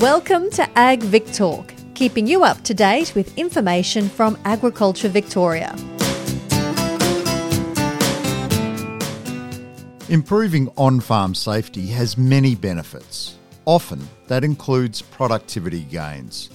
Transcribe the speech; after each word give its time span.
Welcome 0.00 0.48
to 0.52 0.66
Ag 0.78 1.02
Vic 1.02 1.30
Talk, 1.30 1.74
keeping 1.92 2.26
you 2.26 2.42
up 2.42 2.62
to 2.62 2.72
date 2.72 3.14
with 3.14 3.36
information 3.36 4.08
from 4.08 4.38
Agriculture 4.46 5.10
Victoria. 5.10 5.76
Improving 10.08 10.70
on 10.78 11.00
farm 11.00 11.34
safety 11.34 11.88
has 11.88 12.16
many 12.16 12.54
benefits. 12.54 13.36
Often, 13.66 14.08
that 14.28 14.42
includes 14.42 15.02
productivity 15.02 15.82
gains. 15.82 16.48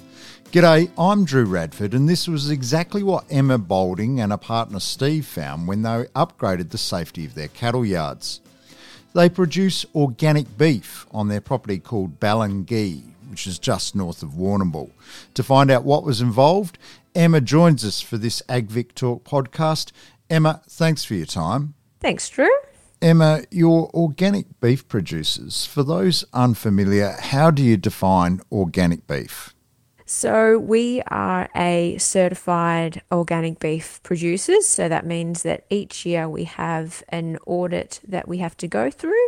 G'day, 0.46 0.90
I'm 0.98 1.24
Drew 1.24 1.46
Radford, 1.46 1.94
and 1.94 2.10
this 2.10 2.28
was 2.28 2.50
exactly 2.50 3.04
what 3.04 3.26
Emma 3.30 3.60
Boulding 3.60 4.22
and 4.22 4.34
a 4.34 4.40
partner 4.40 4.80
Steve 4.80 5.28
found 5.28 5.68
when 5.68 5.84
they 5.84 6.06
upgraded 6.16 6.72
the 6.72 6.80
safety 6.80 7.26
of 7.26 7.36
their 7.36 7.50
cattle 7.50 7.86
yards. 7.86 8.42
They 9.14 9.30
produce 9.30 9.86
organic 9.94 10.58
beef 10.58 11.06
on 11.12 11.28
their 11.28 11.42
property 11.42 11.78
called 11.78 12.20
Ballangee, 12.20 13.15
which 13.30 13.48
is 13.48 13.60
just 13.60 13.96
north 13.96 14.24
of 14.24 14.32
Warrnambool. 14.32 14.92
To 15.34 15.44
find 15.44 15.72
out 15.72 15.84
what 15.84 16.04
was 16.04 16.22
involved, 16.22 16.78
Emma 17.14 17.42
joins 17.42 17.86
us 17.86 18.02
for 18.02 18.18
this 18.18 18.42
AgVic 18.50 18.94
Talk 18.94 19.24
podcast. 19.24 19.92
Emma, 20.30 20.62
thanks 20.68 21.04
for 21.04 21.14
your 21.14 21.26
time. 21.26 21.74
Thanks, 22.00 22.30
Drew. 22.30 22.50
Emma, 23.02 23.44
your 23.52 23.90
organic 23.94 24.60
beef 24.60 24.88
producers, 24.88 25.66
for 25.66 25.84
those 25.84 26.26
unfamiliar, 26.34 27.16
how 27.20 27.52
do 27.52 27.62
you 27.62 27.78
define 27.78 28.42
organic 28.52 29.06
beef? 29.06 29.54
So, 30.08 30.60
we 30.60 31.02
are 31.08 31.50
a 31.56 31.98
certified 31.98 33.02
organic 33.12 33.60
beef 33.60 34.00
producers. 34.04 34.68
So, 34.68 34.88
that 34.88 35.06
means 35.06 35.42
that 35.44 35.66
each 35.70 36.06
year 36.06 36.30
we 36.30 36.44
have 36.44 37.04
an 37.10 37.38
audit 37.48 38.02
that 38.08 38.28
we 38.28 38.38
have 38.38 38.56
to 38.58 38.68
go 38.68 38.92
through. 38.92 39.28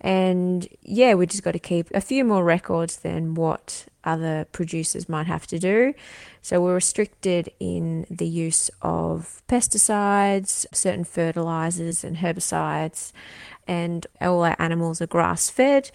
And 0.00 0.66
yeah, 0.82 1.14
we 1.14 1.26
just 1.26 1.42
got 1.42 1.52
to 1.52 1.58
keep 1.58 1.90
a 1.92 2.00
few 2.00 2.24
more 2.24 2.44
records 2.44 2.98
than 2.98 3.34
what 3.34 3.86
other 4.04 4.46
producers 4.52 5.08
might 5.08 5.26
have 5.26 5.46
to 5.48 5.58
do. 5.58 5.94
So, 6.42 6.60
we're 6.62 6.76
restricted 6.76 7.50
in 7.60 8.06
the 8.10 8.26
use 8.26 8.70
of 8.80 9.42
pesticides, 9.48 10.66
certain 10.72 11.04
fertilizers, 11.04 12.04
and 12.04 12.18
herbicides, 12.18 13.12
and 13.66 14.06
all 14.20 14.44
our 14.44 14.56
animals 14.58 15.02
are 15.02 15.06
grass 15.06 15.50
fed. 15.50 15.90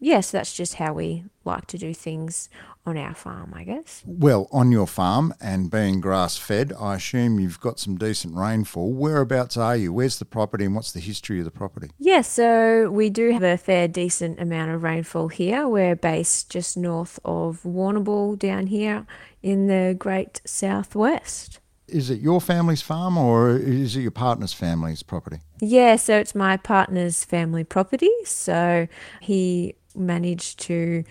Yes, 0.00 0.30
that's 0.30 0.54
just 0.54 0.74
how 0.74 0.92
we 0.92 1.24
like 1.44 1.66
to 1.66 1.78
do 1.78 1.92
things 1.92 2.48
on 2.86 2.96
our 2.96 3.14
farm, 3.14 3.52
I 3.54 3.64
guess. 3.64 4.02
Well, 4.06 4.48
on 4.50 4.72
your 4.72 4.86
farm 4.86 5.34
and 5.40 5.70
being 5.70 6.00
grass 6.00 6.38
fed, 6.38 6.72
I 6.78 6.94
assume 6.94 7.38
you've 7.38 7.60
got 7.60 7.78
some 7.78 7.96
decent 7.96 8.34
rainfall. 8.34 8.92
Whereabouts 8.92 9.56
are 9.56 9.76
you? 9.76 9.92
Where's 9.92 10.18
the 10.18 10.24
property 10.24 10.64
and 10.64 10.74
what's 10.74 10.92
the 10.92 11.00
history 11.00 11.38
of 11.38 11.44
the 11.44 11.50
property? 11.50 11.90
Yeah, 11.98 12.22
so 12.22 12.90
we 12.90 13.10
do 13.10 13.30
have 13.32 13.42
a 13.42 13.58
fair 13.58 13.88
decent 13.88 14.40
amount 14.40 14.70
of 14.70 14.82
rainfall 14.82 15.28
here. 15.28 15.68
We're 15.68 15.96
based 15.96 16.50
just 16.50 16.76
north 16.76 17.20
of 17.24 17.47
Warrnambool 17.52 18.38
down 18.38 18.66
here 18.66 19.06
in 19.42 19.66
the 19.66 19.94
great 19.98 20.40
southwest. 20.44 21.60
Is 21.86 22.10
it 22.10 22.20
your 22.20 22.40
family's 22.40 22.82
farm 22.82 23.16
or 23.16 23.50
is 23.50 23.96
it 23.96 24.02
your 24.02 24.10
partner's 24.10 24.52
family's 24.52 25.02
property? 25.02 25.38
Yeah, 25.60 25.96
so 25.96 26.18
it's 26.18 26.34
my 26.34 26.56
partner's 26.58 27.24
family 27.24 27.64
property. 27.64 28.10
So 28.24 28.88
he 29.20 29.74
managed 29.94 30.60
to 30.60 31.04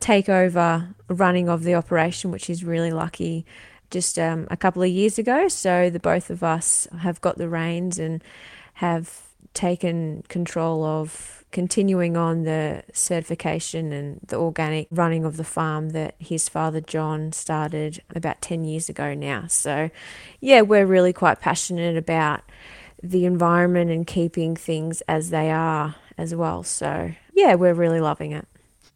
take 0.00 0.28
over 0.28 0.88
running 1.08 1.48
of 1.48 1.62
the 1.62 1.74
operation, 1.74 2.30
which 2.30 2.50
is 2.50 2.64
really 2.64 2.90
lucky, 2.90 3.46
just 3.90 4.18
um, 4.18 4.46
a 4.50 4.56
couple 4.56 4.82
of 4.82 4.88
years 4.88 5.18
ago. 5.18 5.48
So 5.48 5.88
the 5.88 6.00
both 6.00 6.30
of 6.30 6.42
us 6.42 6.88
have 6.98 7.20
got 7.20 7.38
the 7.38 7.48
reins 7.48 7.98
and 7.98 8.22
have 8.74 9.23
taken 9.52 10.24
control 10.28 10.84
of 10.84 11.44
continuing 11.52 12.16
on 12.16 12.42
the 12.42 12.82
certification 12.92 13.92
and 13.92 14.20
the 14.26 14.36
organic 14.36 14.88
running 14.90 15.24
of 15.24 15.36
the 15.36 15.44
farm 15.44 15.90
that 15.90 16.16
his 16.18 16.48
father 16.48 16.80
John 16.80 17.30
started 17.32 18.02
about 18.14 18.40
10 18.40 18.64
years 18.64 18.88
ago 18.88 19.14
now. 19.14 19.46
So, 19.46 19.90
yeah, 20.40 20.62
we're 20.62 20.86
really 20.86 21.12
quite 21.12 21.40
passionate 21.40 21.96
about 21.96 22.42
the 23.02 23.24
environment 23.24 23.90
and 23.90 24.06
keeping 24.06 24.56
things 24.56 25.00
as 25.02 25.30
they 25.30 25.50
are 25.50 25.94
as 26.18 26.34
well. 26.34 26.64
So, 26.64 27.12
yeah, 27.34 27.54
we're 27.54 27.74
really 27.74 28.00
loving 28.00 28.32
it 28.32 28.48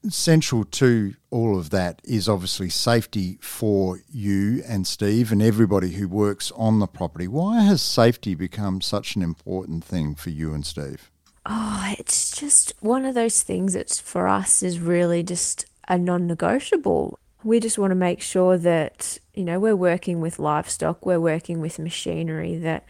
central 0.09 0.65
to 0.65 1.15
all 1.31 1.59
of 1.59 1.71
that 1.71 2.01
is 2.05 2.29
obviously 2.29 2.69
safety 2.69 3.39
for 3.41 4.01
you 4.11 4.63
and 4.67 4.87
Steve 4.87 5.33
and 5.33 5.43
everybody 5.43 5.93
who 5.93 6.09
works 6.09 6.53
on 6.53 6.79
the 6.79 6.87
property. 6.87 7.29
Why 7.29 7.61
has 7.63 7.83
safety 7.83 8.35
become 8.35 8.81
such 8.81 9.17
an 9.17 9.23
important 9.23 9.85
thing 9.85 10.15
for 10.15 10.31
you 10.31 10.55
and 10.55 10.65
Steve? 10.65 11.11
Oh, 11.47 11.95
it's 11.99 12.37
just 12.37 12.75
one 12.81 13.05
of 13.05 13.15
those 13.15 13.43
things 13.43 13.73
that 13.73 13.91
for 14.05 14.29
us 14.29 14.63
is 14.63 14.79
really 14.79 15.23
just 15.23 15.67
a 15.89 15.99
non 15.99 16.27
negotiable. 16.27 17.19
We 17.45 17.61
just 17.61 17.79
want 17.79 17.93
to 17.93 17.97
make 17.97 18.21
sure 18.21 18.59
that, 18.59 19.19
you 19.33 19.45
know, 19.45 19.59
we're 19.59 19.77
working 19.77 20.21
with 20.21 20.39
livestock, 20.39 21.07
we're 21.07 21.21
working 21.21 21.61
with 21.61 21.79
machinery 21.79 22.57
that 22.59 22.85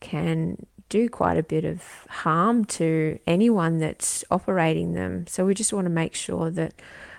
can 0.00 0.66
do 0.94 1.08
quite 1.08 1.36
a 1.36 1.42
bit 1.42 1.64
of 1.64 1.82
harm 2.08 2.64
to 2.64 3.18
anyone 3.26 3.78
that's 3.78 4.24
operating 4.30 4.92
them. 4.92 5.26
So 5.26 5.44
we 5.44 5.52
just 5.52 5.72
want 5.72 5.86
to 5.86 5.90
make 5.90 6.14
sure 6.14 6.50
that 6.52 6.72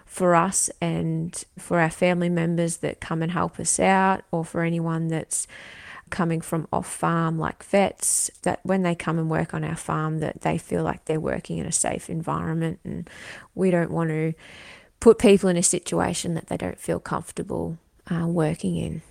for 0.05 0.33
us 0.33 0.69
and 0.79 1.43
for 1.59 1.81
our 1.81 1.89
family 1.89 2.29
members 2.29 2.77
that 2.77 3.01
come 3.01 3.21
and 3.21 3.33
help 3.33 3.59
us 3.59 3.77
out, 3.77 4.21
or 4.31 4.45
for 4.45 4.61
anyone 4.61 5.09
that's 5.09 5.45
coming 6.09 6.39
from 6.39 6.69
off 6.71 6.87
farm 6.87 7.37
like 7.37 7.63
vets 7.65 8.31
that 8.43 8.61
when 8.63 8.83
they 8.83 8.95
come 8.95 9.19
and 9.19 9.29
work 9.29 9.53
on 9.53 9.65
our 9.65 9.75
farm 9.75 10.19
that 10.19 10.39
they 10.39 10.57
feel 10.57 10.83
like 10.83 11.03
they're 11.03 11.19
working 11.19 11.57
in 11.57 11.65
a 11.65 11.71
safe 11.71 12.09
environment 12.09 12.79
and 12.85 13.09
we 13.55 13.71
don't 13.71 13.91
want 13.91 14.09
to 14.09 14.31
put 15.01 15.17
people 15.17 15.49
in 15.49 15.57
a 15.57 15.63
situation 15.63 16.35
that 16.35 16.47
they 16.47 16.55
don't 16.55 16.79
feel 16.79 16.99
comfortable 16.99 17.77
uh, 18.09 18.27
working 18.27 18.77
in 18.77 19.01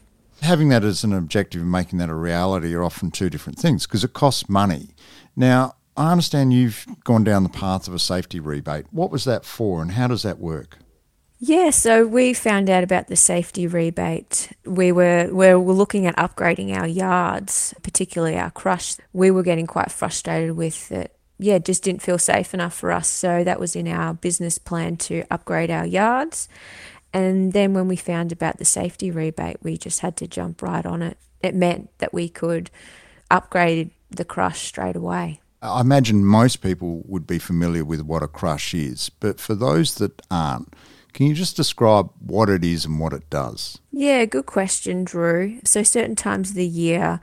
having 0.42 0.68
that 0.68 0.84
as 0.84 1.04
an 1.04 1.12
objective 1.12 1.62
and 1.62 1.70
making 1.70 1.98
that 1.98 2.08
a 2.08 2.14
reality 2.14 2.74
are 2.74 2.82
often 2.82 3.10
two 3.10 3.30
different 3.30 3.58
things 3.58 3.86
because 3.86 4.04
it 4.04 4.12
costs 4.12 4.48
money. 4.48 4.90
Now, 5.36 5.76
I 5.96 6.10
understand 6.10 6.52
you've 6.52 6.86
gone 7.04 7.24
down 7.24 7.44
the 7.44 7.48
path 7.48 7.88
of 7.88 7.94
a 7.94 7.98
safety 7.98 8.40
rebate. 8.40 8.86
What 8.90 9.10
was 9.10 9.24
that 9.24 9.44
for 9.44 9.80
and 9.80 9.92
how 9.92 10.08
does 10.08 10.22
that 10.22 10.38
work? 10.38 10.78
Yeah, 11.38 11.70
so 11.70 12.06
we 12.06 12.32
found 12.32 12.70
out 12.70 12.84
about 12.84 13.08
the 13.08 13.16
safety 13.16 13.66
rebate. 13.66 14.50
We 14.64 14.92
were 14.92 15.28
we 15.30 15.54
were 15.54 15.74
looking 15.74 16.06
at 16.06 16.16
upgrading 16.16 16.74
our 16.74 16.86
yards, 16.86 17.74
particularly 17.82 18.38
our 18.38 18.50
crush. 18.50 18.96
We 19.12 19.30
were 19.30 19.42
getting 19.42 19.66
quite 19.66 19.90
frustrated 19.90 20.56
with 20.56 20.90
it. 20.90 21.14
Yeah, 21.38 21.56
it 21.56 21.64
just 21.64 21.82
didn't 21.82 22.02
feel 22.02 22.18
safe 22.18 22.54
enough 22.54 22.74
for 22.74 22.92
us. 22.92 23.08
So 23.08 23.44
that 23.44 23.60
was 23.60 23.76
in 23.76 23.88
our 23.88 24.14
business 24.14 24.56
plan 24.56 24.96
to 24.98 25.24
upgrade 25.30 25.70
our 25.70 25.84
yards. 25.84 26.48
And 27.14 27.52
then 27.52 27.74
when 27.74 27.86
we 27.86 27.94
found 27.94 28.32
about 28.32 28.58
the 28.58 28.64
safety 28.64 29.10
rebate, 29.12 29.58
we 29.62 29.78
just 29.78 30.00
had 30.00 30.16
to 30.16 30.26
jump 30.26 30.60
right 30.60 30.84
on 30.84 31.00
it. 31.00 31.16
It 31.40 31.54
meant 31.54 31.96
that 31.98 32.12
we 32.12 32.28
could 32.28 32.70
upgrade 33.30 33.90
the 34.10 34.24
crush 34.24 34.66
straight 34.66 34.96
away. 34.96 35.40
I 35.62 35.80
imagine 35.80 36.24
most 36.24 36.56
people 36.56 37.02
would 37.06 37.26
be 37.26 37.38
familiar 37.38 37.84
with 37.84 38.02
what 38.02 38.22
a 38.22 38.28
crush 38.28 38.74
is, 38.74 39.08
but 39.08 39.40
for 39.40 39.54
those 39.54 39.94
that 39.94 40.20
aren't, 40.30 40.74
can 41.14 41.26
you 41.26 41.34
just 41.34 41.56
describe 41.56 42.10
what 42.18 42.50
it 42.50 42.64
is 42.64 42.84
and 42.84 42.98
what 42.98 43.12
it 43.12 43.30
does? 43.30 43.78
Yeah, 43.92 44.24
good 44.24 44.46
question, 44.46 45.04
Drew. 45.04 45.60
So, 45.64 45.84
certain 45.84 46.16
times 46.16 46.50
of 46.50 46.56
the 46.56 46.66
year, 46.66 47.20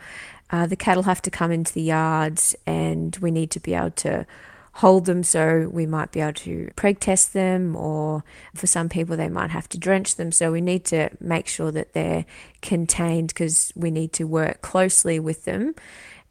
uh, 0.49 0.65
the 0.65 0.77
cattle 0.77 1.03
have 1.03 1.21
to 1.23 1.29
come 1.29 1.51
into 1.51 1.73
the 1.73 1.81
yards, 1.81 2.55
and 2.65 3.15
we 3.17 3.31
need 3.31 3.51
to 3.51 3.59
be 3.59 3.73
able 3.73 3.91
to 3.91 4.25
hold 4.73 5.05
them 5.05 5.23
so 5.23 5.69
we 5.71 5.85
might 5.85 6.11
be 6.11 6.21
able 6.21 6.33
to 6.33 6.69
preg 6.75 6.99
test 6.99 7.33
them 7.33 7.75
or 7.75 8.23
for 8.55 8.67
some 8.67 8.87
people 8.87 9.17
they 9.17 9.29
might 9.29 9.51
have 9.51 9.67
to 9.69 9.77
drench 9.77 10.15
them. 10.15 10.31
So 10.31 10.51
we 10.51 10.61
need 10.61 10.85
to 10.85 11.09
make 11.19 11.47
sure 11.47 11.71
that 11.71 11.93
they're 11.93 12.25
contained 12.61 13.29
because 13.29 13.73
we 13.75 13.91
need 13.91 14.13
to 14.13 14.25
work 14.25 14.61
closely 14.61 15.19
with 15.19 15.45
them. 15.45 15.75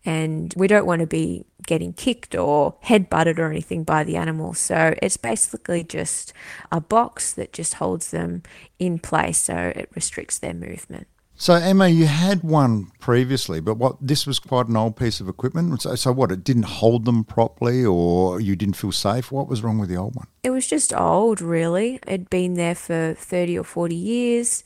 And 0.06 0.54
we 0.56 0.66
don't 0.66 0.86
want 0.86 1.00
to 1.00 1.06
be 1.06 1.44
getting 1.66 1.92
kicked 1.92 2.34
or 2.34 2.76
head 2.80 3.10
butted 3.10 3.38
or 3.38 3.50
anything 3.50 3.84
by 3.84 4.02
the 4.02 4.16
animal. 4.16 4.54
So 4.54 4.94
it's 5.02 5.18
basically 5.18 5.84
just 5.84 6.32
a 6.72 6.80
box 6.80 7.34
that 7.34 7.52
just 7.52 7.74
holds 7.74 8.10
them 8.10 8.42
in 8.78 8.98
place 8.98 9.38
so 9.38 9.54
it 9.76 9.90
restricts 9.94 10.38
their 10.38 10.54
movement 10.54 11.06
so 11.40 11.54
Emma, 11.54 11.88
you 11.88 12.04
had 12.04 12.42
one 12.42 12.92
previously, 13.00 13.60
but 13.60 13.76
what 13.76 13.96
this 13.98 14.26
was 14.26 14.38
quite 14.38 14.68
an 14.68 14.76
old 14.76 14.94
piece 14.94 15.20
of 15.20 15.28
equipment. 15.28 15.80
So, 15.80 15.94
so 15.94 16.12
what? 16.12 16.30
It 16.30 16.44
didn't 16.44 16.64
hold 16.64 17.06
them 17.06 17.24
properly, 17.24 17.82
or 17.82 18.42
you 18.42 18.56
didn't 18.56 18.76
feel 18.76 18.92
safe. 18.92 19.32
What 19.32 19.48
was 19.48 19.62
wrong 19.62 19.78
with 19.78 19.88
the 19.88 19.96
old 19.96 20.14
one? 20.14 20.26
It 20.42 20.50
was 20.50 20.66
just 20.66 20.92
old, 20.92 21.40
really. 21.40 21.98
It'd 22.06 22.28
been 22.28 22.54
there 22.54 22.74
for 22.74 23.14
thirty 23.16 23.58
or 23.58 23.64
forty 23.64 23.94
years, 23.96 24.64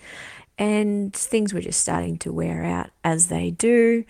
and 0.59 1.13
things 1.15 1.55
were 1.55 1.61
just 1.61 1.81
starting 1.81 2.19
to 2.19 2.33
wear 2.33 2.65
out 2.65 2.91
as 3.05 3.29
they 3.29 3.53
do. 3.53 4.05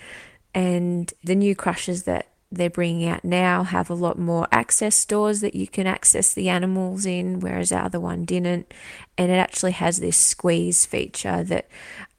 And 0.54 1.12
the 1.22 1.34
new 1.34 1.54
crushers 1.54 2.04
that 2.04 2.28
they're 2.50 2.70
bringing 2.70 3.08
out 3.08 3.24
now 3.24 3.64
have 3.64 3.90
a 3.90 3.94
lot 3.94 4.18
more 4.18 4.46
access 4.52 5.04
doors 5.04 5.40
that 5.40 5.54
you 5.54 5.66
can 5.66 5.86
access 5.86 6.32
the 6.32 6.48
animals 6.48 7.04
in, 7.04 7.40
whereas 7.40 7.72
our 7.72 7.84
other 7.84 8.00
one 8.00 8.24
didn't. 8.24 8.72
And 9.18 9.30
it 9.30 9.36
actually 9.36 9.72
has 9.72 9.98
this 9.98 10.16
squeeze 10.16 10.86
feature 10.86 11.42
that 11.44 11.68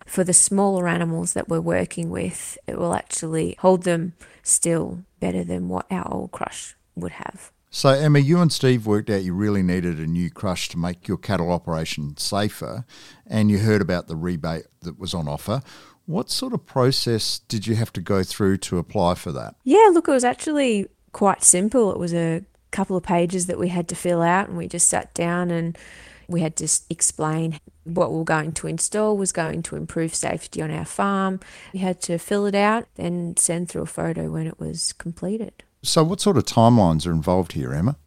for 0.05 0.23
the 0.23 0.33
smaller 0.33 0.87
animals 0.87 1.33
that 1.33 1.49
we're 1.49 1.59
working 1.59 2.09
with, 2.09 2.57
it 2.67 2.77
will 2.77 2.93
actually 2.93 3.55
hold 3.59 3.83
them 3.83 4.13
still 4.43 5.03
better 5.19 5.43
than 5.43 5.67
what 5.67 5.87
our 5.91 6.07
old 6.11 6.31
crush 6.31 6.75
would 6.95 7.13
have. 7.13 7.51
So, 7.71 7.89
Emma, 7.89 8.19
you 8.19 8.39
and 8.39 8.53
Steve 8.53 8.85
worked 8.85 9.09
out 9.09 9.23
you 9.23 9.33
really 9.33 9.61
needed 9.61 9.99
a 9.99 10.07
new 10.07 10.29
crush 10.29 10.69
to 10.69 10.77
make 10.77 11.09
your 11.09 11.17
cattle 11.17 11.51
operation 11.51 12.15
safer, 12.15 12.85
and 13.27 13.51
you 13.51 13.57
heard 13.57 13.81
about 13.81 14.07
the 14.07 14.15
rebate 14.15 14.67
that 14.81 14.97
was 14.97 15.13
on 15.13 15.27
offer. 15.27 15.61
What 16.05 16.29
sort 16.29 16.53
of 16.53 16.65
process 16.65 17.39
did 17.39 17.67
you 17.67 17.75
have 17.75 17.91
to 17.93 18.01
go 18.01 18.23
through 18.23 18.57
to 18.59 18.77
apply 18.77 19.15
for 19.15 19.33
that? 19.33 19.55
Yeah, 19.65 19.89
look, 19.91 20.07
it 20.07 20.11
was 20.11 20.23
actually 20.23 20.87
quite 21.11 21.43
simple. 21.43 21.91
It 21.91 21.97
was 21.97 22.13
a 22.13 22.45
couple 22.71 22.95
of 22.95 23.03
pages 23.03 23.47
that 23.47 23.59
we 23.59 23.69
had 23.69 23.89
to 23.89 23.95
fill 23.95 24.21
out, 24.21 24.47
and 24.47 24.57
we 24.57 24.67
just 24.67 24.87
sat 24.87 25.13
down 25.13 25.51
and 25.51 25.77
we 26.27 26.41
had 26.41 26.55
to 26.57 26.67
explain 26.89 27.59
what 27.83 28.11
we 28.11 28.17
were 28.17 28.23
going 28.23 28.51
to 28.53 28.67
install 28.67 29.17
was 29.17 29.31
going 29.31 29.61
to 29.63 29.75
improve 29.75 30.13
safety 30.15 30.61
on 30.61 30.71
our 30.71 30.85
farm. 30.85 31.39
We 31.73 31.79
had 31.79 32.01
to 32.01 32.17
fill 32.17 32.45
it 32.45 32.55
out 32.55 32.87
then 32.95 33.35
send 33.37 33.69
through 33.69 33.83
a 33.83 33.87
photo 33.87 34.31
when 34.31 34.47
it 34.47 34.59
was 34.59 34.93
completed. 34.93 35.63
So, 35.83 36.03
what 36.03 36.21
sort 36.21 36.37
of 36.37 36.45
timelines 36.45 37.05
are 37.05 37.11
involved 37.11 37.53
here, 37.53 37.73
Emma? 37.73 37.97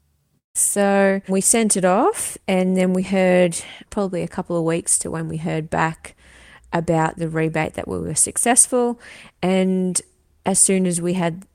So, 0.55 1.21
we 1.29 1.41
sent 1.41 1.77
it 1.77 1.85
off, 1.85 2.37
and 2.49 2.77
then 2.77 2.93
we 2.93 3.05
heard 3.05 3.57
probably 3.91 4.23
a 4.23 4.29
couple 4.29 4.57
of 4.57 4.65
weeks 4.65 4.99
to 5.01 5.11
when 5.11 5.29
we 5.29 5.37
heard 5.37 5.71
back 5.71 6.17
about 6.73 7.17
the 7.17 7.29
rebate 7.29 7.75
that 7.75 7.87
we 7.87 7.99
were 7.99 8.15
successful. 8.15 9.01
And 9.43 10.01
as 10.45 10.59
soon 10.59 10.87
as 10.87 11.01
we 11.01 11.15
had 11.15 11.47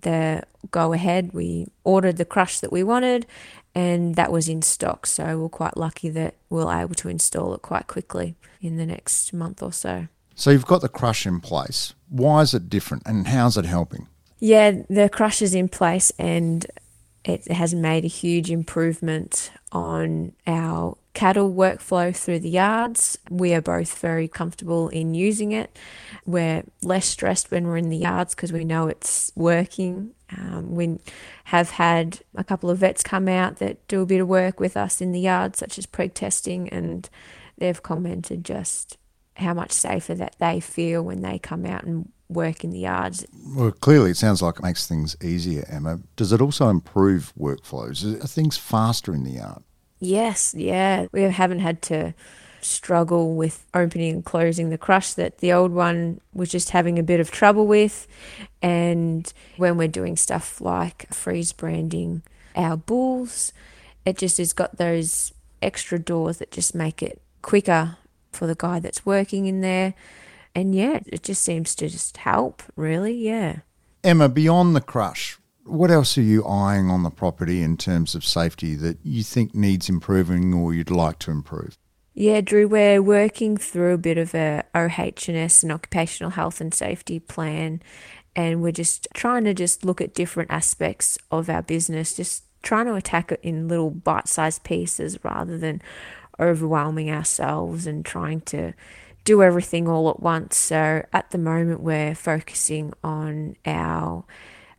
the 0.00 0.42
go 0.70 0.92
ahead, 0.92 1.32
we 1.32 1.66
ordered 1.84 2.16
the 2.16 2.24
crush 2.24 2.60
that 2.60 2.72
we 2.72 2.82
wanted, 2.82 3.26
and 3.78 4.16
that 4.16 4.32
was 4.32 4.48
in 4.48 4.60
stock. 4.60 5.06
So 5.06 5.38
we're 5.38 5.48
quite 5.48 5.76
lucky 5.76 6.08
that 6.10 6.34
we 6.50 6.64
we're 6.64 6.80
able 6.80 6.96
to 6.96 7.08
install 7.08 7.54
it 7.54 7.62
quite 7.62 7.86
quickly 7.86 8.34
in 8.60 8.76
the 8.76 8.84
next 8.84 9.32
month 9.32 9.62
or 9.62 9.72
so. 9.72 10.08
So 10.34 10.50
you've 10.50 10.66
got 10.66 10.80
the 10.80 10.88
crush 10.88 11.26
in 11.26 11.38
place. 11.38 11.94
Why 12.08 12.40
is 12.40 12.54
it 12.54 12.68
different, 12.68 13.04
and 13.06 13.28
how's 13.28 13.56
it 13.56 13.64
helping? 13.64 14.08
Yeah, 14.40 14.82
the 14.90 15.08
crush 15.08 15.42
is 15.42 15.54
in 15.54 15.68
place, 15.68 16.10
and 16.18 16.66
it 17.24 17.50
has 17.50 17.74
made 17.74 18.04
a 18.04 18.08
huge 18.08 18.50
improvement 18.50 19.50
on 19.72 20.32
our 20.46 20.96
cattle 21.14 21.52
workflow 21.52 22.14
through 22.14 22.38
the 22.38 22.48
yards. 22.48 23.18
We 23.28 23.52
are 23.54 23.60
both 23.60 23.98
very 23.98 24.28
comfortable 24.28 24.88
in 24.88 25.14
using 25.14 25.52
it. 25.52 25.76
We're 26.24 26.62
less 26.82 27.06
stressed 27.06 27.50
when 27.50 27.66
we're 27.66 27.76
in 27.76 27.90
the 27.90 27.96
yards 27.96 28.34
because 28.34 28.52
we 28.52 28.64
know 28.64 28.86
it's 28.86 29.32
working. 29.34 30.12
Um, 30.36 30.74
we 30.74 30.98
have 31.44 31.70
had 31.70 32.20
a 32.34 32.44
couple 32.44 32.70
of 32.70 32.78
vets 32.78 33.02
come 33.02 33.28
out 33.28 33.56
that 33.56 33.86
do 33.88 34.02
a 34.02 34.06
bit 34.06 34.20
of 34.20 34.28
work 34.28 34.60
with 34.60 34.76
us 34.76 35.00
in 35.00 35.12
the 35.12 35.20
yard, 35.20 35.56
such 35.56 35.78
as 35.78 35.86
preg 35.86 36.14
testing, 36.14 36.68
and 36.68 37.08
they've 37.56 37.82
commented 37.82 38.44
just 38.44 38.96
how 39.36 39.54
much 39.54 39.72
safer 39.72 40.14
that 40.14 40.36
they 40.38 40.60
feel 40.60 41.02
when 41.02 41.22
they 41.22 41.38
come 41.38 41.64
out 41.64 41.84
and 41.84 42.10
work 42.28 42.64
in 42.64 42.70
the 42.70 42.80
yards. 42.80 43.26
Well, 43.54 43.70
clearly, 43.72 44.10
it 44.10 44.16
sounds 44.16 44.42
like 44.42 44.58
it 44.58 44.62
makes 44.62 44.86
things 44.86 45.16
easier, 45.22 45.64
Emma. 45.68 46.00
Does 46.16 46.32
it 46.32 46.40
also 46.40 46.68
improve 46.68 47.32
workflows? 47.38 48.22
Are 48.22 48.26
things 48.26 48.56
faster 48.56 49.14
in 49.14 49.24
the 49.24 49.32
yard? 49.32 49.62
Yes, 50.00 50.54
yeah. 50.54 51.06
We 51.12 51.22
haven't 51.22 51.60
had 51.60 51.82
to 51.82 52.14
struggle 52.60 53.34
with 53.34 53.66
opening 53.72 54.14
and 54.14 54.24
closing 54.24 54.70
the 54.70 54.78
crush 54.78 55.14
that 55.14 55.38
the 55.38 55.52
old 55.52 55.72
one 55.72 56.20
was 56.32 56.50
just 56.50 56.70
having 56.70 56.98
a 56.98 57.02
bit 57.02 57.20
of 57.20 57.30
trouble 57.30 57.66
with. 57.66 58.06
And 58.62 59.32
when 59.56 59.76
we're 59.76 59.88
doing 59.88 60.16
stuff 60.16 60.60
like 60.60 61.12
freeze 61.12 61.52
branding 61.52 62.22
our 62.56 62.76
bulls, 62.76 63.52
it 64.04 64.18
just 64.18 64.38
has 64.38 64.52
got 64.52 64.76
those 64.76 65.32
extra 65.62 65.98
doors 65.98 66.38
that 66.38 66.50
just 66.50 66.74
make 66.74 67.02
it 67.02 67.20
quicker 67.42 67.96
for 68.32 68.46
the 68.46 68.54
guy 68.54 68.80
that's 68.80 69.06
working 69.06 69.46
in 69.46 69.60
there. 69.60 69.94
And 70.54 70.74
yeah, 70.74 71.00
it 71.06 71.22
just 71.22 71.42
seems 71.42 71.74
to 71.76 71.88
just 71.88 72.18
help, 72.18 72.62
really. 72.76 73.14
Yeah. 73.14 73.58
Emma, 74.02 74.28
beyond 74.28 74.74
the 74.74 74.80
crush, 74.80 75.38
what 75.64 75.90
else 75.90 76.16
are 76.16 76.22
you 76.22 76.46
eyeing 76.46 76.90
on 76.90 77.02
the 77.02 77.10
property 77.10 77.62
in 77.62 77.76
terms 77.76 78.14
of 78.14 78.24
safety 78.24 78.74
that 78.76 78.98
you 79.02 79.22
think 79.22 79.54
needs 79.54 79.88
improving 79.88 80.54
or 80.54 80.72
you'd 80.72 80.90
like 80.90 81.18
to 81.20 81.30
improve? 81.30 81.76
Yeah, 82.14 82.40
Drew, 82.40 82.66
we're 82.66 83.02
working 83.02 83.56
through 83.56 83.94
a 83.94 83.98
bit 83.98 84.18
of 84.18 84.34
a 84.34 84.64
OH&S, 84.74 85.64
occupational 85.64 86.32
health 86.32 86.60
and 86.60 86.74
safety 86.74 87.20
plan, 87.20 87.80
and 88.34 88.60
we're 88.60 88.72
just 88.72 89.06
trying 89.14 89.44
to 89.44 89.54
just 89.54 89.84
look 89.84 90.00
at 90.00 90.14
different 90.14 90.50
aspects 90.50 91.18
of 91.30 91.48
our 91.48 91.62
business, 91.62 92.16
just 92.16 92.44
trying 92.62 92.86
to 92.86 92.94
attack 92.94 93.30
it 93.30 93.40
in 93.42 93.68
little 93.68 93.90
bite-sized 93.90 94.64
pieces 94.64 95.18
rather 95.22 95.56
than 95.58 95.80
overwhelming 96.40 97.10
ourselves 97.10 97.86
and 97.86 98.04
trying 98.04 98.40
to 98.40 98.72
do 99.28 99.42
everything 99.42 99.86
all 99.86 100.08
at 100.08 100.20
once. 100.20 100.56
So 100.56 101.04
at 101.12 101.30
the 101.32 101.36
moment, 101.36 101.82
we're 101.82 102.14
focusing 102.14 102.94
on 103.04 103.56
our 103.66 104.24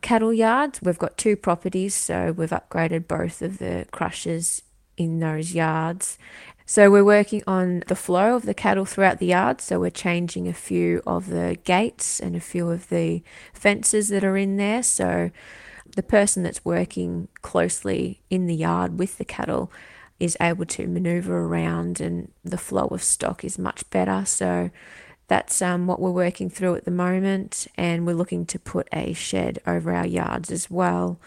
cattle 0.02 0.32
yards. 0.32 0.82
We've 0.82 0.98
got 0.98 1.16
two 1.16 1.36
properties, 1.36 1.94
so 1.94 2.32
we've 2.32 2.50
upgraded 2.50 3.06
both 3.06 3.42
of 3.42 3.58
the 3.58 3.86
crushers 3.92 4.62
in 4.96 5.20
those 5.20 5.54
yards. 5.54 6.18
So 6.66 6.90
we're 6.90 7.04
working 7.04 7.44
on 7.46 7.84
the 7.86 7.94
flow 7.94 8.34
of 8.34 8.44
the 8.44 8.52
cattle 8.52 8.84
throughout 8.84 9.20
the 9.20 9.26
yard. 9.26 9.60
So 9.60 9.78
we're 9.78 9.90
changing 9.90 10.48
a 10.48 10.52
few 10.52 11.00
of 11.06 11.28
the 11.28 11.56
gates 11.62 12.18
and 12.18 12.34
a 12.34 12.40
few 12.40 12.70
of 12.70 12.88
the 12.88 13.22
fences 13.52 14.08
that 14.08 14.24
are 14.24 14.36
in 14.36 14.56
there. 14.56 14.82
So 14.82 15.30
the 15.94 16.02
person 16.02 16.42
that's 16.42 16.64
working 16.64 17.28
closely 17.42 18.20
in 18.30 18.46
the 18.46 18.56
yard 18.56 18.98
with 18.98 19.16
the 19.18 19.24
cattle 19.24 19.70
is 20.20 20.36
able 20.40 20.66
to 20.66 20.86
maneuver 20.86 21.38
around 21.38 22.00
and 22.00 22.30
the 22.44 22.58
flow 22.58 22.86
of 22.88 23.02
stock 23.02 23.42
is 23.42 23.58
much 23.58 23.88
better. 23.90 24.24
So 24.26 24.70
that's 25.26 25.62
um, 25.62 25.86
what 25.86 26.00
we're 26.00 26.10
working 26.10 26.50
through 26.50 26.74
at 26.74 26.84
the 26.84 26.90
moment, 26.90 27.66
and 27.76 28.06
we're 28.06 28.14
looking 28.14 28.44
to 28.46 28.58
put 28.58 28.88
a 28.92 29.12
shed 29.12 29.60
over 29.66 29.94
our 29.94 30.06
yards 30.06 30.50
as 30.50 30.70
well. 30.70 31.18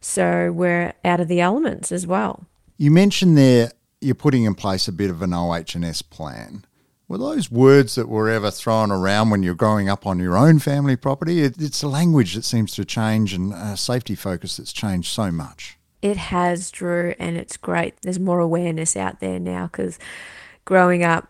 So 0.00 0.52
we're 0.52 0.92
out 1.04 1.20
of 1.20 1.28
the 1.28 1.40
elements 1.40 1.90
as 1.90 2.06
well. 2.06 2.44
You 2.76 2.90
mentioned 2.90 3.38
there 3.38 3.70
you're 4.00 4.14
putting 4.14 4.44
in 4.44 4.54
place 4.54 4.88
a 4.88 4.92
bit 4.92 5.10
of 5.10 5.22
an 5.22 5.32
OH&S 5.32 6.02
plan. 6.02 6.64
Were 7.08 7.18
those 7.18 7.50
words 7.50 7.94
that 7.94 8.08
were 8.08 8.28
ever 8.28 8.50
thrown 8.50 8.90
around 8.90 9.30
when 9.30 9.42
you're 9.42 9.54
growing 9.54 9.88
up 9.88 10.06
on 10.06 10.18
your 10.18 10.36
own 10.36 10.58
family 10.58 10.96
property? 10.96 11.42
It, 11.42 11.60
it's 11.60 11.82
a 11.82 11.88
language 11.88 12.34
that 12.34 12.44
seems 12.44 12.74
to 12.74 12.84
change 12.84 13.32
and 13.32 13.52
a 13.52 13.76
safety 13.76 14.16
focus 14.16 14.56
that's 14.56 14.72
changed 14.72 15.08
so 15.08 15.30
much. 15.30 15.75
It 16.06 16.16
has, 16.16 16.70
Drew, 16.70 17.16
and 17.18 17.36
it's 17.36 17.56
great. 17.56 18.00
There's 18.02 18.20
more 18.20 18.38
awareness 18.38 18.96
out 18.96 19.18
there 19.18 19.40
now 19.40 19.66
because 19.66 19.98
growing 20.64 21.02
up, 21.02 21.26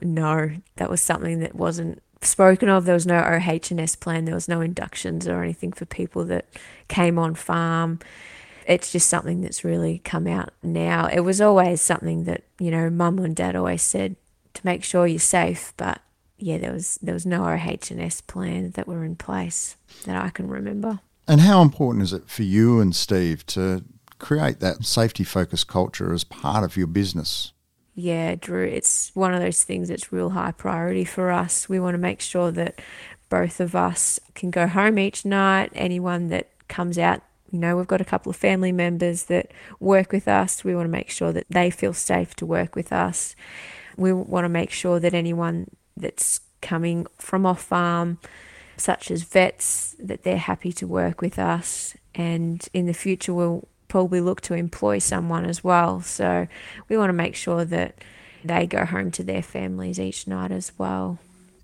no, 0.00 0.52
that 0.76 0.88
was 0.88 1.02
something 1.02 1.40
that 1.40 1.56
wasn't 1.56 2.00
spoken 2.22 2.68
of. 2.68 2.84
There 2.84 2.94
was 2.94 3.08
no 3.08 3.18
OH&S 3.18 3.96
plan. 3.96 4.26
There 4.26 4.34
was 4.36 4.46
no 4.46 4.60
inductions 4.60 5.26
or 5.26 5.42
anything 5.42 5.72
for 5.72 5.84
people 5.84 6.24
that 6.26 6.46
came 6.86 7.18
on 7.18 7.34
farm. 7.34 7.98
It's 8.68 8.92
just 8.92 9.08
something 9.08 9.40
that's 9.40 9.64
really 9.64 9.98
come 10.04 10.28
out 10.28 10.50
now. 10.62 11.08
It 11.08 11.20
was 11.20 11.40
always 11.40 11.80
something 11.80 12.22
that 12.24 12.44
you 12.60 12.70
know, 12.70 12.88
mum 12.88 13.18
and 13.18 13.34
dad 13.34 13.56
always 13.56 13.82
said 13.82 14.14
to 14.54 14.60
make 14.64 14.84
sure 14.84 15.08
you're 15.08 15.18
safe, 15.18 15.72
but 15.76 16.02
yeah, 16.38 16.58
there 16.58 16.72
was 16.72 17.00
there 17.02 17.14
was 17.14 17.26
no 17.26 17.46
OH&S 17.46 18.20
plan 18.20 18.70
that 18.76 18.86
were 18.86 19.04
in 19.04 19.16
place 19.16 19.76
that 20.04 20.14
I 20.14 20.30
can 20.30 20.46
remember. 20.46 21.00
And 21.26 21.40
how 21.40 21.62
important 21.62 22.04
is 22.04 22.12
it 22.12 22.28
for 22.28 22.44
you 22.44 22.78
and 22.78 22.94
Steve 22.94 23.44
to 23.46 23.84
create 24.20 24.60
that 24.60 24.84
safety 24.84 25.24
focused 25.24 25.66
culture 25.66 26.12
as 26.12 26.24
part 26.24 26.62
of 26.64 26.76
your 26.76 26.86
business? 26.86 27.52
Yeah, 27.94 28.36
Drew, 28.36 28.64
it's 28.64 29.10
one 29.14 29.34
of 29.34 29.40
those 29.40 29.64
things 29.64 29.88
that's 29.88 30.12
real 30.12 30.30
high 30.30 30.52
priority 30.52 31.04
for 31.04 31.30
us. 31.30 31.68
We 31.68 31.80
want 31.80 31.94
to 31.94 31.98
make 31.98 32.20
sure 32.20 32.50
that 32.52 32.80
both 33.28 33.60
of 33.60 33.74
us 33.74 34.20
can 34.34 34.50
go 34.50 34.66
home 34.66 34.98
each 34.98 35.24
night. 35.24 35.70
Anyone 35.74 36.28
that 36.28 36.50
comes 36.68 36.98
out, 36.98 37.22
you 37.50 37.58
know, 37.58 37.76
we've 37.76 37.86
got 37.86 38.00
a 38.00 38.04
couple 38.04 38.30
of 38.30 38.36
family 38.36 38.72
members 38.72 39.24
that 39.24 39.50
work 39.80 40.12
with 40.12 40.28
us. 40.28 40.64
We 40.64 40.74
want 40.74 40.86
to 40.86 40.90
make 40.90 41.10
sure 41.10 41.32
that 41.32 41.46
they 41.50 41.70
feel 41.70 41.92
safe 41.92 42.34
to 42.36 42.46
work 42.46 42.76
with 42.76 42.92
us. 42.92 43.34
We 43.96 44.12
want 44.12 44.44
to 44.44 44.48
make 44.48 44.70
sure 44.70 45.00
that 45.00 45.14
anyone 45.14 45.68
that's 45.96 46.40
coming 46.62 47.06
from 47.18 47.44
off 47.44 47.62
farm, 47.62 48.18
such 48.76 49.10
as 49.10 49.24
vets, 49.24 49.96
that 49.98 50.22
they're 50.22 50.38
happy 50.38 50.72
to 50.74 50.86
work 50.86 51.20
with 51.20 51.38
us. 51.38 51.96
And 52.14 52.66
in 52.72 52.86
the 52.86 52.94
future, 52.94 53.34
we'll 53.34 53.68
probably 53.90 54.20
look 54.22 54.40
to 54.42 54.54
employ 54.54 54.98
someone 54.98 55.44
as 55.44 55.62
well. 55.62 56.00
So 56.00 56.46
we 56.88 56.96
want 56.96 57.10
to 57.10 57.14
make 57.14 57.36
sure 57.36 57.66
that 57.66 57.96
they 58.42 58.66
go 58.66 58.86
home 58.86 59.10
to 59.10 59.22
their 59.22 59.42
families 59.42 60.00
each 60.00 60.26
night 60.26 60.50
as 60.50 60.72
well. 60.78 61.18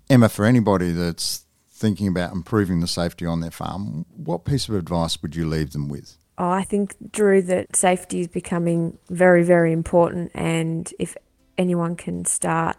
Emma, 0.09 0.29
for 0.29 0.45
anybody 0.45 0.91
that's 0.91 1.45
thinking 1.69 2.07
about 2.07 2.33
improving 2.33 2.79
the 2.81 2.87
safety 2.87 3.25
on 3.25 3.39
their 3.39 3.51
farm, 3.51 4.05
what 4.15 4.45
piece 4.45 4.69
of 4.69 4.75
advice 4.75 5.19
would 5.21 5.35
you 5.35 5.47
leave 5.47 5.71
them 5.71 5.89
with? 5.89 6.17
Oh, 6.37 6.49
I 6.49 6.63
think, 6.63 6.95
Drew, 7.11 7.41
that 7.43 7.75
safety 7.75 8.21
is 8.21 8.27
becoming 8.27 8.99
very, 9.09 9.43
very 9.43 9.71
important. 9.71 10.31
And 10.35 10.93
if 10.99 11.17
anyone 11.57 11.95
can 11.95 12.25
start 12.25 12.77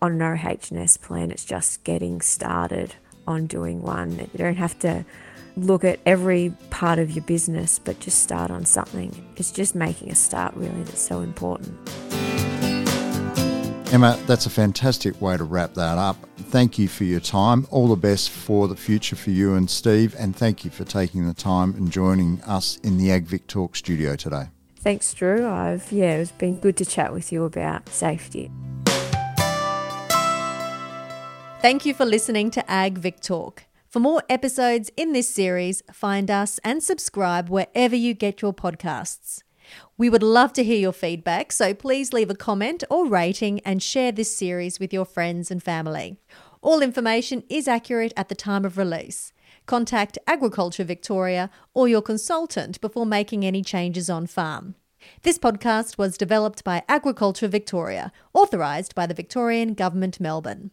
on 0.00 0.20
an 0.20 0.22
OH&S 0.22 0.96
plan, 0.96 1.32
it's 1.32 1.44
just 1.44 1.82
getting 1.82 2.20
started 2.20 2.94
on 3.26 3.46
doing 3.46 3.82
one. 3.82 4.12
You 4.12 4.38
don't 4.38 4.56
have 4.56 4.78
to 4.80 5.04
look 5.56 5.84
at 5.84 6.00
every 6.06 6.54
part 6.70 6.98
of 6.98 7.10
your 7.10 7.24
business, 7.24 7.78
but 7.78 8.00
just 8.00 8.22
start 8.22 8.50
on 8.50 8.64
something. 8.64 9.12
It's 9.36 9.50
just 9.50 9.74
making 9.74 10.10
a 10.10 10.14
start, 10.14 10.54
really, 10.54 10.82
that's 10.82 11.00
so 11.00 11.20
important. 11.20 11.76
Emma, 13.92 14.16
that's 14.26 14.46
a 14.46 14.50
fantastic 14.50 15.20
way 15.20 15.36
to 15.36 15.42
wrap 15.42 15.74
that 15.74 15.98
up. 15.98 16.16
Thank 16.36 16.78
you 16.78 16.86
for 16.86 17.02
your 17.02 17.18
time. 17.18 17.66
All 17.70 17.88
the 17.88 17.96
best 17.96 18.30
for 18.30 18.68
the 18.68 18.76
future 18.76 19.16
for 19.16 19.30
you 19.30 19.54
and 19.54 19.68
Steve, 19.68 20.14
and 20.16 20.34
thank 20.34 20.64
you 20.64 20.70
for 20.70 20.84
taking 20.84 21.26
the 21.26 21.34
time 21.34 21.74
and 21.74 21.90
joining 21.90 22.40
us 22.42 22.76
in 22.84 22.98
the 22.98 23.08
AgVic 23.08 23.48
Talk 23.48 23.74
studio 23.74 24.14
today. 24.14 24.44
Thanks, 24.76 25.12
Drew. 25.12 25.48
I've 25.48 25.90
yeah, 25.90 26.16
it's 26.16 26.30
been 26.30 26.58
good 26.60 26.76
to 26.76 26.84
chat 26.84 27.12
with 27.12 27.32
you 27.32 27.44
about 27.44 27.88
safety. 27.88 28.50
Thank 31.60 31.84
you 31.84 31.92
for 31.92 32.06
listening 32.06 32.50
to 32.52 32.70
Ag 32.70 32.96
Vic 32.96 33.20
Talk. 33.20 33.64
For 33.90 33.98
more 33.98 34.22
episodes 34.28 34.88
in 34.96 35.14
this 35.14 35.28
series, 35.28 35.82
find 35.92 36.30
us 36.30 36.60
and 36.62 36.80
subscribe 36.80 37.48
wherever 37.48 37.96
you 37.96 38.14
get 38.14 38.40
your 38.40 38.54
podcasts. 38.54 39.42
We 39.98 40.08
would 40.08 40.22
love 40.22 40.52
to 40.52 40.62
hear 40.62 40.78
your 40.78 40.92
feedback, 40.92 41.50
so 41.50 41.74
please 41.74 42.12
leave 42.12 42.30
a 42.30 42.36
comment 42.36 42.84
or 42.88 43.08
rating 43.08 43.58
and 43.60 43.82
share 43.82 44.12
this 44.12 44.36
series 44.36 44.78
with 44.78 44.92
your 44.92 45.04
friends 45.04 45.50
and 45.50 45.60
family. 45.60 46.20
All 46.62 46.82
information 46.82 47.42
is 47.48 47.66
accurate 47.66 48.12
at 48.16 48.28
the 48.28 48.36
time 48.36 48.64
of 48.64 48.78
release. 48.78 49.32
Contact 49.66 50.16
Agriculture 50.24 50.84
Victoria 50.84 51.50
or 51.74 51.88
your 51.88 52.02
consultant 52.02 52.80
before 52.80 53.06
making 53.06 53.44
any 53.44 53.60
changes 53.60 54.08
on 54.08 54.28
farm. 54.28 54.76
This 55.22 55.36
podcast 55.36 55.98
was 55.98 56.16
developed 56.16 56.62
by 56.62 56.84
Agriculture 56.88 57.48
Victoria, 57.48 58.12
authorised 58.34 58.94
by 58.94 59.06
the 59.06 59.14
Victorian 59.14 59.74
Government 59.74 60.20
Melbourne. 60.20 60.70